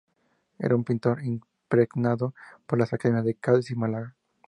[0.57, 2.33] Era, un pintor impregnado
[2.65, 4.15] por las Academias de Cádiz y Málaga.